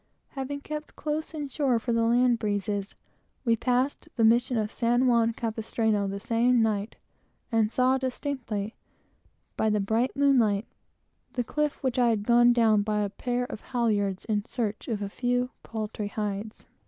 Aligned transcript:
Having 0.29 0.61
kept 0.61 0.95
close 0.95 1.31
in 1.31 1.47
shore, 1.47 1.77
for 1.77 1.93
the 1.93 2.01
land 2.01 2.39
breeze, 2.39 2.95
we 3.45 3.55
passed 3.55 4.09
the 4.15 4.23
mission 4.23 4.57
of 4.57 4.71
San 4.71 5.05
Juan 5.05 5.31
Campestráno 5.31 6.09
the 6.09 6.19
same 6.19 6.59
night, 6.59 6.95
and 7.51 7.71
saw 7.71 7.99
distinctly, 7.99 8.73
by 9.55 9.69
the 9.69 9.79
bright 9.79 10.15
moonlight, 10.15 10.65
the 11.33 11.45
hill 11.55 11.69
which 11.81 11.99
I 11.99 12.09
had 12.09 12.23
gone 12.23 12.51
down 12.51 12.81
by 12.81 13.01
a 13.01 13.11
pair 13.11 13.43
of 13.45 13.61
halyards 13.61 14.25
in 14.25 14.43
search 14.43 14.87
of 14.87 15.03
a 15.03 15.07
few 15.07 15.51
paltry 15.61 16.07
hides. 16.07 16.65